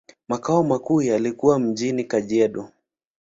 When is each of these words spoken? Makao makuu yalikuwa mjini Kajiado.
Makao 0.27 0.63
makuu 0.63 1.01
yalikuwa 1.01 1.59
mjini 1.59 2.03
Kajiado. 2.03 2.69